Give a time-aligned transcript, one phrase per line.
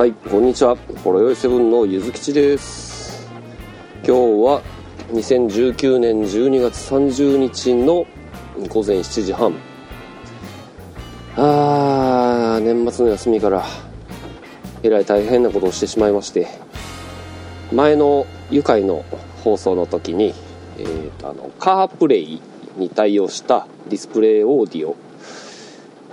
[0.00, 0.76] はいこんにちは。
[1.04, 3.28] ほろよいセブンのゆずきちです。
[3.96, 4.12] 今日
[4.42, 4.62] は
[5.12, 8.06] 2019年12月30日の
[8.70, 9.52] 午前7時半。
[11.36, 13.62] あー年末の休みから
[14.82, 16.48] えらい大変なことをしてしまいまして
[17.70, 19.04] 前の愉快の
[19.44, 20.32] 放送の時に、
[20.78, 22.40] えーと、あのカープレイ
[22.78, 24.96] に対応したディスプレイオーディオ、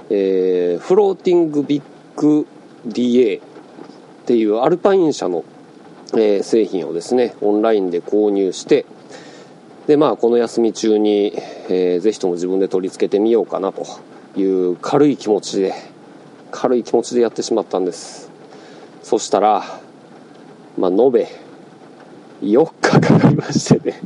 [0.10, 1.84] えー、フローティングビッ
[2.18, 2.46] グ
[2.86, 3.47] DA
[4.28, 5.46] っていうアルパイン社の、
[6.12, 8.86] えー、製品をですねオンラインで購入して
[9.88, 11.32] でまあこの休み中に、
[11.70, 13.86] えー、ぜひとも自分で取り付けてみようかなと
[14.36, 15.74] いう軽い気持ちで
[16.52, 18.30] 軽い気持ちでやってしまったんです。
[19.02, 19.64] そしたら
[20.78, 21.30] まあ延べ
[22.42, 24.02] 4日かかりましてね。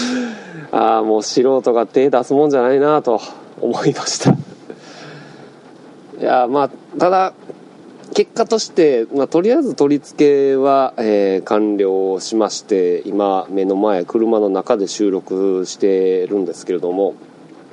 [0.72, 3.20] ああもう素人が手出すもんじゃないなと
[3.60, 4.30] 思いました。
[4.30, 4.34] い
[6.22, 7.34] やまあただ
[8.14, 17.14] 結果として、まあ、とりあえず取り付けは、えー、完了しまして今目の前車の中で収録してるんですけれども、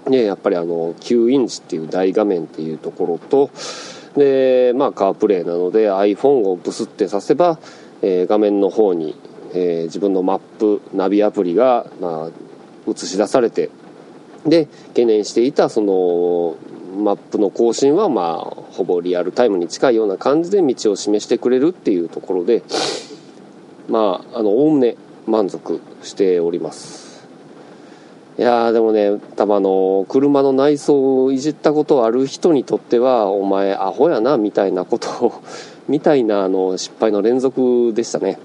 [0.08, 3.50] ね、やっぱりあの9インチっていう大画面っていうところと
[4.16, 7.60] で、まあ、カープレイなので iPhone をブスってさせば、
[8.02, 9.20] えー、画面の方に、
[9.54, 13.70] えー、自分のマップナビアプリが、まあ、映し出されて
[14.46, 16.56] で懸念していたその
[17.00, 22.64] マップの更新はまあほぼリアルタイムに近いような感じで道を示してくれるっていうところで
[23.88, 27.10] まああのおおむね満足しております。
[28.38, 35.44] いやでもね多分あの車の内装をいじったことある人にとってはお前アホやなみたいなことを
[35.90, 38.40] みたいなあの失敗の連続でしたね。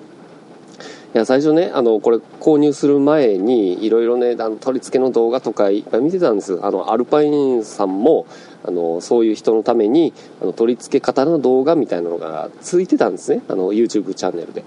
[1.15, 6.59] いや最初ねあのこれ購入する前にいろいろねあの取り付けの動画とかいっぱい見てたんです。
[6.61, 8.27] あのアルパインさんも
[8.65, 10.13] あのそういう人のために
[10.43, 13.43] あの取り付け方の動画みたいなのがついてたんですね。
[13.49, 14.65] あの YouTube チャンネルで。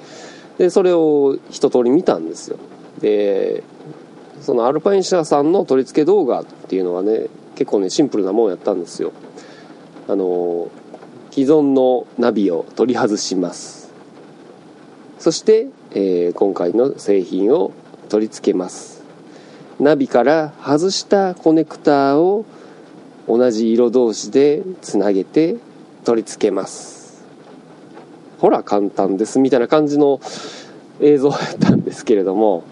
[0.58, 2.58] でそれを一通り見たんですよ。
[3.02, 3.64] で
[4.42, 9.12] そのアルパイン社さんの取り付け動画っていうのはね結構ねシンプルなもんやったんですよ。
[10.08, 10.70] あの
[11.32, 13.92] 既存のナビを取り外します。
[15.20, 17.72] そしてえー、今回の製品を
[18.10, 19.04] 取り付けます。
[19.80, 22.46] ナビから外したコネクターを
[23.28, 25.58] 同じ色同士でつなげて
[26.04, 27.26] 取り付けます。
[28.40, 30.20] ほら簡単ですみたいな感じの
[31.00, 32.64] 映像やったんですけれども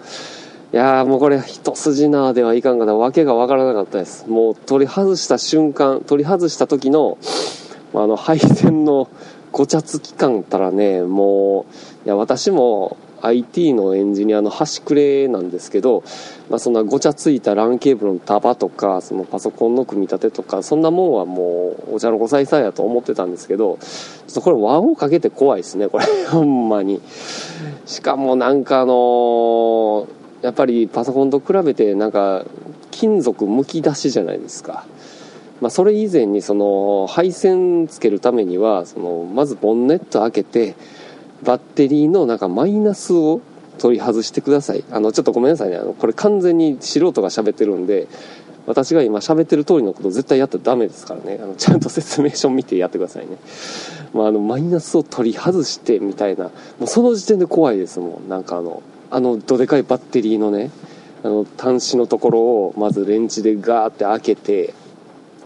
[0.74, 2.96] いやーもうこれ一筋縄ではいかんかった。
[2.96, 4.28] わけが分からなかったです。
[4.28, 7.18] もう取り外した瞬間取り外した時の
[7.94, 9.10] あの配線の
[9.52, 11.66] ごちゃつき感ったらねも
[12.04, 16.04] ういや私も IT のエンジニアの端くれなんですけど、
[16.50, 26.06] まあ、そんなごちゃついた LAN ケーブルの束とかそのパソコンの組み立てとかそんなもんはもうお茶の子さいさいやと思ってたんですけどちょっとこれ輪をかけて怖いですねこれ。
[26.30, 27.02] ほんまに。
[27.86, 30.06] しかもなんかあのー、
[30.42, 32.46] やっぱりパソコンと比べてなんか
[32.92, 34.86] 金属むき出しじゃないですか。
[35.62, 40.76] まあ、それ以前にその配線つけるためにはそのまずボンネット開けて
[41.44, 43.42] バッテリーのなんかマイナスを
[43.78, 44.84] 取り外してください。
[44.92, 45.78] あのちょっとごめんなさいね。
[45.78, 48.08] あのこれ完全に素人が喋ってるんで
[48.66, 51.40] 私が今喋ってる通りのこと絶対やったらダメですからね。
[51.42, 53.38] あのちゃんと説明書見てやってくださいね、
[54.14, 56.46] まあ、あのマイナスを取り外してみたいな。
[56.46, 56.52] も
[56.82, 58.30] うその時点で怖いですもん。
[58.30, 58.82] なんかあの
[59.12, 60.72] あのどでかいバッテリーのね
[61.24, 64.74] あの端子のところをまずレンチでガーって開けて、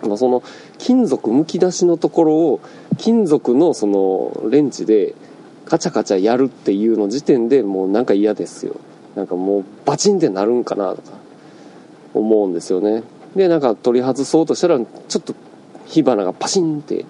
[0.01, 0.43] まあ、その
[0.77, 2.61] 金属むき出しのところを
[2.97, 5.15] 金属のそのレンチで
[5.69, 8.75] カチャカチャやるっていうの時点でもうなんか嫌ですよ。
[9.15, 11.11] なんかもうバチンってなるんかなとか
[12.13, 13.03] 思うんですよね。
[13.35, 15.35] でなんか取り外そうとしたらちょっと
[15.85, 17.05] 火花がパシンって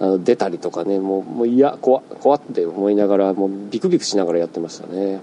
[0.00, 0.98] あの出たりとかね。
[1.00, 5.20] もうもう嫌怖怖って思いながらもうビクビクしながらやってましたね。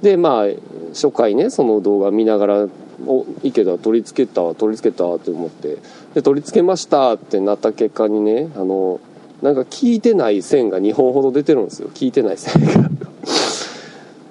[0.00, 0.46] でまあ
[0.90, 2.68] 初回ねその動画見ながら
[3.06, 5.78] 「おいいけど取り付けた取り付けた」って思って。
[6.14, 9.00] で取り付けましたってなった結果にねあの
[9.42, 11.88] なんか効いてない線が2本ほど出てるんですよ。
[11.88, 12.90] 効いてない線が。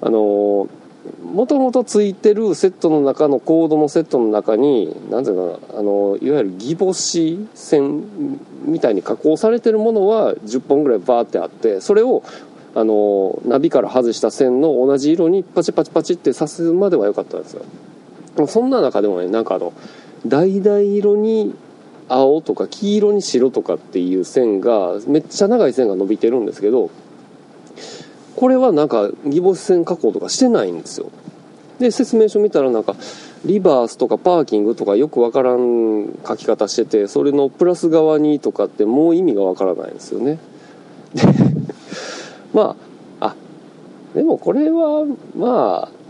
[0.00, 0.68] あの
[1.32, 8.02] もともとついてるセットの中のコードのセットの中に何ていうかなあのいわゆるギボシ線
[8.64, 12.22] みたいに加工されてるものは10本ぐらいバーってあってそれを
[12.74, 17.64] あのナビから外した線の同じ色にパチパチパチって刺すまでは良かったんですよ。
[18.46, 19.72] そんな中でもねなんかあの
[20.26, 21.54] 橙色に
[22.08, 26.90] 青とか黄色に白とかっていう線がめっちゃ長い線が伸びてるんですけど
[28.36, 31.10] これはなんかギボス線加工とかしてないんですよ。
[31.78, 32.94] で説明書見たらなんか
[33.44, 40.38] リバースとかパーキングとかよくわからん書き方しててそれのプラス側にとかってもう意味がわからないんですよね。
[41.14, 41.22] で
[42.54, 42.76] ま
[43.20, 43.34] ああ
[44.14, 45.04] でもこれは
[45.36, 46.02] まあ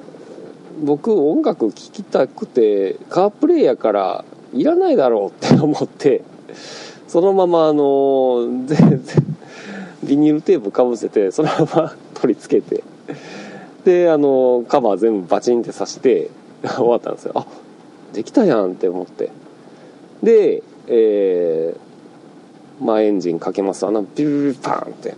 [0.82, 6.22] 僕音楽聴きたくてカープレイヤーからいらないだろうって思って
[7.08, 9.36] そのままあの全然
[10.04, 12.82] ビニールテープかぶせてそのまま取り付けて
[13.84, 16.30] であのカバー全部バチンって刺して
[16.62, 17.32] 終わったんですよ。
[17.34, 17.46] あ
[18.12, 19.30] できたやんって思って。
[20.22, 24.02] でえー、まあエンジンかけますわな。
[24.02, 25.14] ピューパーンって。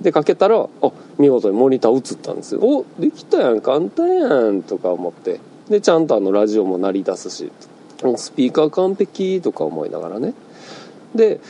[0.00, 2.60] でかけたらあ見事にモニター映ったんですよ。
[2.62, 3.60] おできたやん。
[3.60, 4.62] 簡単やん。
[4.62, 5.40] とか思って。
[5.68, 7.52] でちゃんとあのラジオも鳴り出すし。
[8.16, 10.34] スピーカー完璧とか思いながらね。
[11.14, 11.40] で、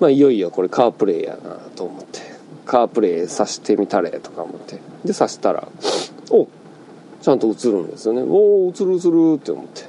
[0.00, 2.20] まあ、いよいよこれカープレイやなと思って。
[2.66, 4.80] カープレイさしてみたれとか思って。
[5.04, 5.68] でさしたら
[6.30, 6.48] お
[7.22, 8.22] ちゃんと映るんですよね。
[8.22, 9.84] おお映る映るって思って。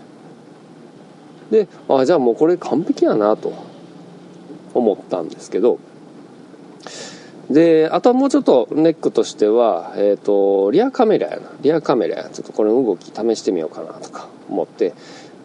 [1.51, 3.53] であじゃあもうこれ完璧やなと
[4.73, 5.79] 思ったんですけど。
[7.49, 11.49] であとはもうちょっとネックとしては、えーと、リアカメラやな。
[11.61, 14.93] リアカメラやちょっとこれの動き試してみようかなとか思って。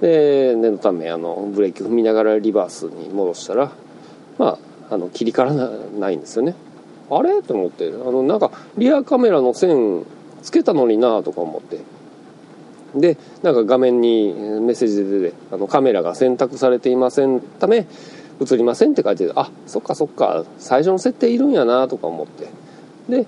[0.03, 3.73] で念のためあのブレーキ踏みながらリバースに戻したら
[4.37, 4.59] ま
[4.91, 6.55] ああの切り替わらないんですよね。
[7.11, 7.41] あれ？
[7.43, 10.05] と思ってあのなんかリアカメラの線
[10.43, 11.81] つけたのになとか思って。
[12.95, 17.87] でなんか画面にメッセージで出てあのカメラが選択されていませんため
[18.39, 22.49] 映りませんって書いてあそっかそっか最初の設定いるんやなとか思って。
[23.09, 23.27] で、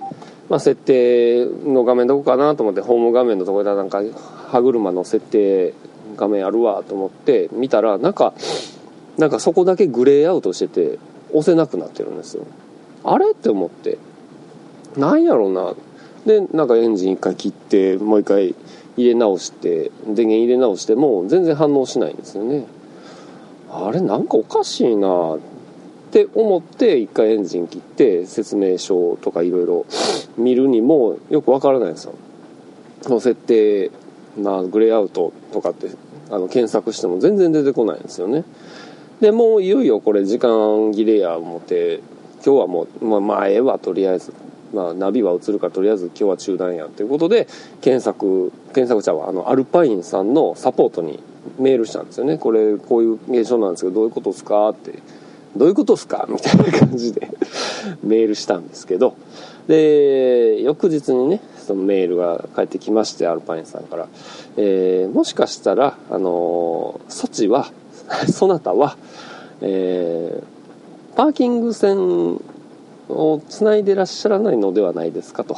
[0.49, 4.03] まあ、設定の画面どこかなと思ってホーム画面のところでなんか
[4.49, 5.73] 歯車の設定
[6.15, 8.33] 画面あるわと思って見たらなんか
[9.17, 10.99] なんかそこだけグレーアウトしてて
[11.31, 12.45] 押せなくなってるんですよ。
[13.03, 13.31] あれ？
[13.31, 13.97] って思って。
[14.97, 15.73] なんやろうな。
[16.25, 18.55] でなんかエンジン一回切ってもう一回
[18.97, 22.65] 入れ直して電源入れ直しても全然反応しないんですよね。
[23.69, 25.35] あれなんかおかしいな。
[25.35, 25.37] っ
[26.11, 29.85] て思って一回エンジン切って説明書とかいろいろ
[30.37, 32.13] 見るにもよくわからないんですよ。
[33.19, 33.91] 設定
[34.37, 35.89] なグレーアウトとかって
[36.29, 38.43] あの検索しても全然出てこないんですよね。
[39.21, 42.01] でもういよいよこれ時間切れや思って
[42.45, 44.33] 今日はもう、まあ、前はとりあえず、
[44.73, 47.47] まあ、ナビは映るからとりあえず今日は中断やということで
[47.81, 51.19] 検索検索者はあのアルパインさんのサポートに
[51.59, 52.37] メールしたんですよね。
[52.37, 54.99] これこういう現象なんですけどどういうことですかって。
[55.55, 57.29] どういうことですかみたいな感じで
[58.03, 59.13] メールしたんですけど。
[59.67, 64.07] で翌日にねそのメールが返ってきましてアルパインさんから、
[64.57, 67.71] えー、もしかしたらあの措置は
[68.31, 68.97] そなたは、
[69.61, 72.39] えー、パーキング線
[73.09, 75.57] をつないでらっしゃらないのではないですかと。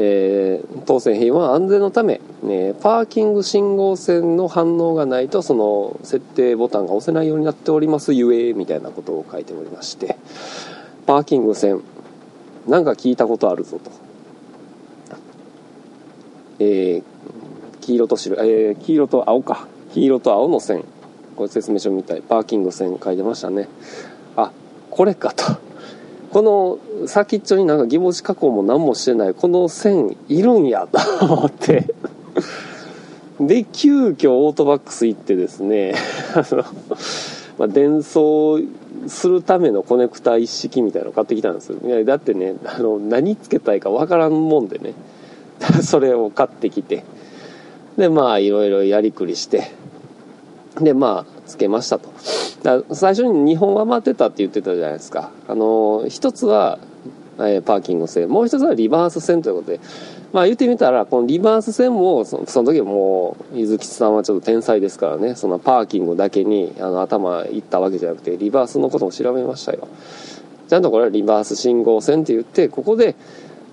[0.00, 10.16] えー、当選品は安全のため、ね、パーキング信号線の反応がないとその設定ボタンが押せないようになっておりますゆえみたいなことを書いておりまして。
[11.08, 11.82] パーキング線
[12.66, 13.90] なんか聞いたことあるぞと、
[16.58, 17.02] えー、
[17.80, 19.66] 黄色と白、えー、黄色と青か。
[19.92, 20.84] 黄色と青の線。
[21.36, 22.22] これ説明書みたい。
[22.22, 23.68] パーキング線書いてましたね。
[24.36, 24.50] あ
[24.90, 25.44] これかと。
[26.30, 29.34] この先っちょになんか疑問詞加工も何もしてない。
[29.34, 30.98] この線いるんやと。
[31.24, 31.94] 思って。
[33.40, 35.94] で急遽オートバックス行ってですね。
[36.34, 36.64] あの、
[37.58, 38.60] まあ、伝送
[39.06, 41.78] するためのコネクタ一式みたいなの買ってきたんですよ。
[41.82, 44.94] いやだってねあの何つけたいかわからんもんでね。
[45.82, 47.04] それを買ってきて
[47.96, 49.70] でまあいろいろやりくりして
[50.80, 52.10] でまあつけましたと。
[52.62, 55.30] だ最初に2本余ってたって言ってたじゃないですか。
[55.48, 56.78] あの一つは、
[57.38, 58.28] えー、パーキング線。
[58.28, 59.80] もう一つはリバース線ということで。
[60.32, 65.34] まあ言ってみたらこのリバース線もその時はもう伊豆吉さんはちょっと天才ですからね。
[65.34, 69.88] そのパーキングだけにあの頭いったわけじゃなくてリバースのことも調べましたよ。
[70.68, 73.16] ちゃんとこれはリバース信号線って言ってここで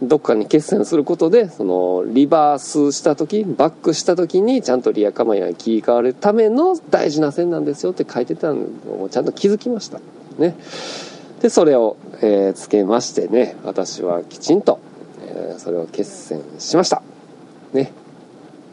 [0.01, 8.65] どっかに決戦することでそのリバースした時バックした時にちゃんとリアカメラに切り替わるための大事な線なんですよって書いてたの
[9.03, 9.99] をちゃんと気づきました。
[10.37, 10.55] ね。
[11.41, 14.79] でそれを、えー、つけましてね私はきちんと、
[15.21, 17.01] えー、それを決戦しました。
[17.71, 17.93] ね。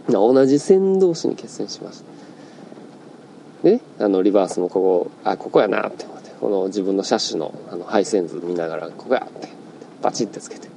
[0.08, 3.68] 同じ線同士に決戦しました。
[3.68, 9.48] で、あのリバースのここあここやなって思ってこの自分の車種のあの配線図見ながらここやって
[10.02, 10.71] バチッてつけて。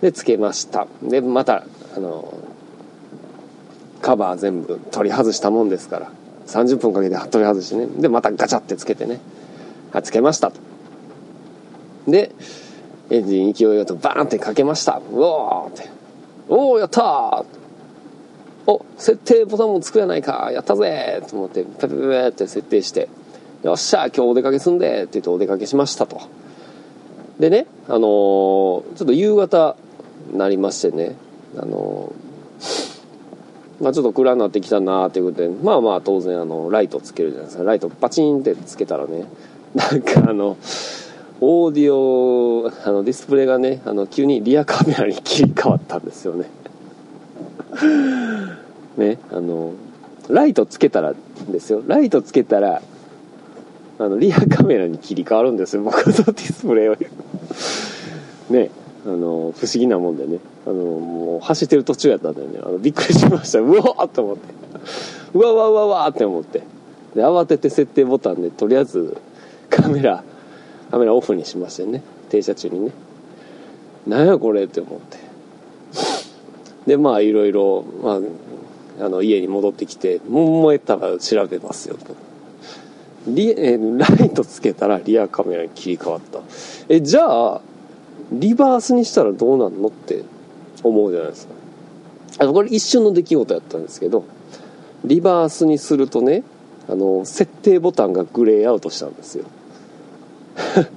[0.00, 0.86] でつけました。
[1.02, 1.64] でまた
[1.96, 2.32] あの
[4.00, 6.10] カバー全部取り外したもんですから。
[6.46, 7.86] 30分かけて取り外してね。
[7.86, 9.20] でまたガチャってつけてね。
[9.92, 10.60] はいつけましたと。
[12.08, 12.32] で
[13.10, 15.00] エンジン勢いよとバーンってかけました。
[15.12, 15.90] うおーって。
[16.48, 17.44] おおやったー。
[18.66, 20.50] お設定ボタンもつくやないか。
[20.52, 23.08] やったぜと思ってペペペペって設定して。
[23.62, 26.22] よっしゃ今日お出かけすんでって言ってお出かけしましたと。
[27.38, 28.00] でねあのー
[28.96, 29.76] ちょっと夕方
[30.32, 31.16] なりましてね。
[31.56, 32.12] あの
[33.80, 37.64] まあちょっと暗くなってきたなーっていうことでまあまあ当然あのライトつけるじゃないですか。
[37.64, 39.24] ライトパチンってつけたらね
[39.74, 40.56] なんかあの
[41.40, 46.46] オーディオあのディスプレイがねあの急にリアカメラに切り替わったんですよね。
[48.98, 49.72] ねあの
[50.28, 51.14] ライトつけたら
[51.50, 51.82] ですよ。
[51.86, 52.82] ライトつけたら
[53.98, 55.82] あのリアカメラに切り替わるんですよ。
[55.82, 56.96] 僕のディスプレイは
[58.50, 58.70] ね。
[59.06, 59.16] あの
[59.56, 60.38] 不思議なもんでね。
[60.66, 62.60] あのもう走ってる途中やったんだよね。
[62.62, 63.60] あのびっくりしました。
[63.60, 64.42] うわーっと思って。
[65.34, 66.62] うわうわうわわって思って。
[67.14, 69.16] で慌てて設定ボタンでとりあえず
[69.68, 70.22] カメラ
[70.90, 72.02] カメラオフにしましてね。
[72.28, 72.92] 停車中にね。
[74.06, 75.18] なんやこれって思って。
[76.86, 78.20] でまあいろいろ、ま
[79.00, 82.14] あ、あの家に戻ってきてもう燃えたら調べますよと。
[83.26, 86.40] リえライトつけたらリアカメラに切り替わった。
[86.88, 87.60] えじゃあ
[88.32, 90.24] リバースにしたらどうなんのって
[90.82, 91.54] 思うじゃないですか。
[92.38, 94.24] あのこれ一瞬の出来事やったんですけど
[95.04, 96.42] リバースにするとね
[96.88, 99.44] あの設定ボタンがグレーアウトしたんですよ。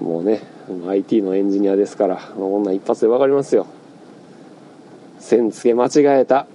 [0.00, 0.42] もうね
[0.88, 3.66] IT のエンジニアですからこんなん一発で分かりますよ。
[5.18, 6.46] 線付け間違えた。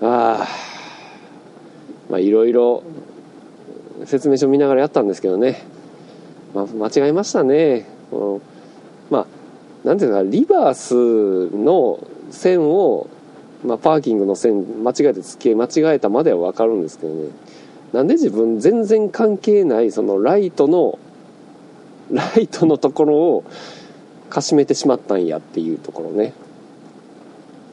[0.00, 0.48] ああ
[2.10, 2.82] まあいろいろ
[4.12, 5.62] 説明書見ながらやったんですけどね、
[6.52, 7.86] まあ、間違えましたね。
[9.10, 9.26] まあ
[9.88, 11.98] なんていうかリバースの
[12.30, 13.08] 線を、
[13.64, 17.30] まあ、パーキングの線間違えて付け間違えたまでは分かるんですけどね。
[17.94, 20.98] なんで自分全然関係ないそのライトの
[22.10, 23.44] ライトのところを
[24.28, 26.34] かしめてしまったんやっていうところね。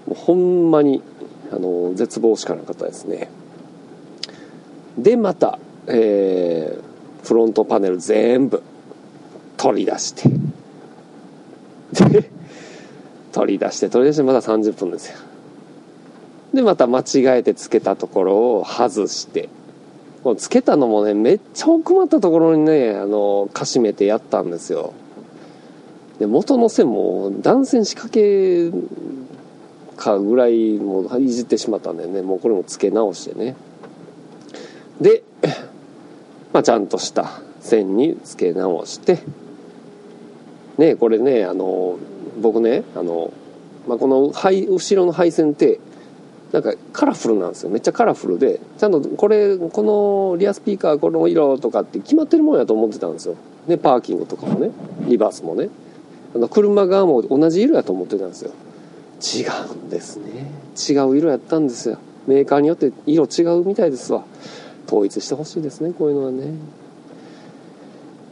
[0.08, 1.04] もうほんまに
[1.52, 3.30] あの絶望しかなかったですね。
[4.98, 6.90] でまた、えー
[7.24, 8.64] フロントパネル全部
[9.58, 10.30] 取り出して。
[12.10, 12.30] で
[13.32, 15.18] 取り出して取り出してまだ30分ですよ。
[16.54, 19.50] でまた間違えてつけたところを外して。
[20.24, 24.94] こうつけたのもねめっちゃ奥まったところにねあのかしめてやったんですよ。
[26.20, 28.72] で元の線も断線仕掛け
[29.96, 32.22] かぐらいもういじってしまったんでね。
[32.22, 33.56] もうこれもつけ直してね。
[35.00, 35.24] で、
[36.60, 39.20] まあ、ちゃんとした線につけ直して。
[40.78, 41.98] ねこれねあの
[42.42, 43.32] 僕ねあの、
[43.88, 45.80] まあ、この配後ろの配線って
[46.52, 47.70] なんかカラフルなんですよ。
[47.70, 53.36] めっちゃカラフルでちゃんとこれこのリアスピーカーこの色とかって決まってるもんやと思ってたんですよ。
[53.66, 54.72] でパーキングとかもね
[55.08, 55.70] リバースもね。
[56.36, 58.52] あの車側も同じ色やと思ってたんですよ。
[59.22, 60.52] 違うんですね。
[60.76, 62.00] 違う色やったんですよ。
[62.28, 64.26] メーカーによって色違うみたいですわ。
[64.90, 66.52] 統一してほしいですねこういうのはね。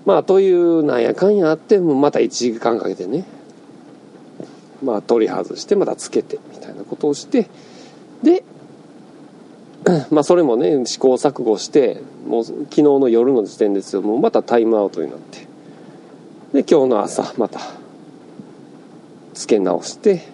[0.06, 3.26] まあというなんやかんやあってまた1時間かけてね。
[4.82, 7.48] まあ取り外してまたつけてみたいなことをして。
[8.24, 8.44] で
[10.10, 14.02] まあそれもね試行錯誤してもう昨日の夜の時点ですよ。
[14.02, 15.46] もうまたタイムアウトになって。
[16.54, 17.60] で今日の朝また
[19.36, 20.28] 付け直して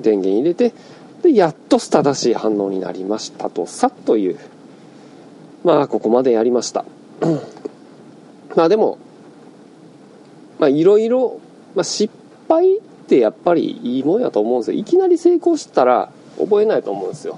[0.00, 0.74] 電源入れて。
[1.22, 4.38] でやっと正しい反応になりましたとさという。
[5.66, 6.84] まあここまでやりました。
[8.54, 8.98] まあでも
[10.60, 11.40] まあいろいろ
[11.74, 12.14] ま失
[12.48, 14.78] 敗ってやっぱりいいもんやと思うんですよ。
[14.78, 17.36] いきなり成功したら覚えないと思うんですよ。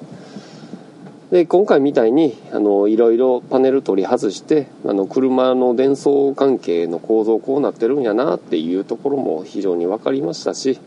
[1.30, 10.78] で今回みたいにあのいろいろパネル取り外してあの車の伝送関係の構造こうなってるんやなっていうところも非常に分かりましたし、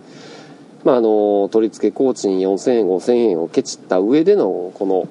[0.84, 5.08] まあ、あの取り付け工賃4000円5000円をケチった上でのこの、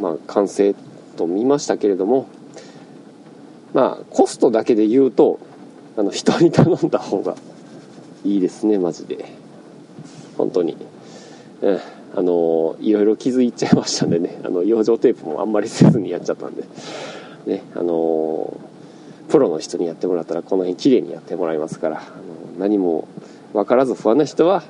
[0.00, 0.74] まあ、完成
[1.16, 2.26] と見ましたけれども
[3.74, 5.40] まあコストだけで言うと
[5.96, 7.34] あの人に頼んだ方が
[8.24, 9.24] いいですねマジで。
[10.36, 10.76] 本当に。
[11.62, 11.80] うん
[12.14, 14.40] あのいろいろ傷いちゃいましたんでね。
[14.44, 16.64] あの養生テープもあんまりせずにやっちゃったんで。
[17.46, 18.56] ねあの
[19.28, 23.08] プロの人にやってもらったらこの辺綺麗にやってもらいますからあの何も
[23.52, 24.62] 分からず不安な人は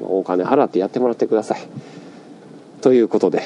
[0.00, 1.60] お金払ってやってもらってください。
[2.80, 3.42] ということで